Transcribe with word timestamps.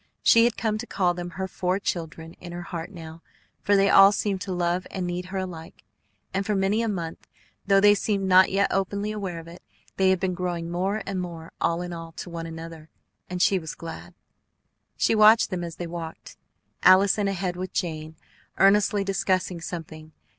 She 0.23 0.45
had 0.45 0.57
come 0.57 0.79
to 0.79 0.87
call 0.87 1.13
them 1.13 1.29
her 1.29 1.47
four 1.47 1.77
children 1.77 2.33
in 2.41 2.53
her 2.53 2.63
heart 2.63 2.89
now, 2.91 3.21
for 3.61 3.75
they 3.75 3.87
all 3.87 4.11
seemed 4.11 4.41
to 4.41 4.51
love 4.51 4.87
and 4.89 5.05
need 5.05 5.25
her 5.25 5.37
alike; 5.37 5.83
and 6.33 6.43
for 6.43 6.55
many 6.55 6.81
a 6.81 6.87
month, 6.87 7.27
though 7.67 7.79
they 7.79 7.93
seemed 7.93 8.25
not 8.27 8.49
yet 8.51 8.71
openly 8.71 9.11
aware 9.11 9.37
of 9.37 9.47
it, 9.47 9.61
they 9.97 10.09
had 10.09 10.19
been 10.19 10.33
growing 10.33 10.71
more 10.71 11.03
and 11.05 11.21
more 11.21 11.51
all 11.61 11.83
in 11.83 11.93
all 11.93 12.13
to 12.13 12.31
one 12.31 12.47
another; 12.47 12.89
and 13.29 13.43
she 13.43 13.59
was 13.59 13.75
glad. 13.75 14.15
She 14.97 15.13
watched 15.13 15.51
them 15.51 15.63
as 15.63 15.75
they 15.75 15.85
walked. 15.85 16.35
Allison 16.81 17.27
ahead 17.27 17.55
with 17.55 17.71
Jane, 17.71 18.15
earnestly 18.57 19.03
discussing 19.03 19.61
something. 19.61 20.13